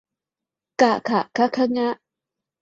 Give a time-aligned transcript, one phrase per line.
[0.81, 1.89] กะขะคะฆะงะ